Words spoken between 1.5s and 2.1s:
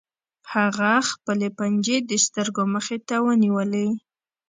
پنجې